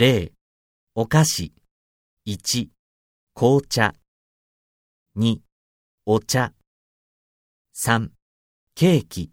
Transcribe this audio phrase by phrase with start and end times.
[0.00, 0.32] 0、
[0.94, 1.52] お菓子。
[2.26, 2.70] 1、
[3.34, 3.92] 紅茶。
[5.14, 5.40] 2、
[6.06, 6.54] お茶。
[7.76, 8.08] 3、
[8.74, 9.30] ケーキ。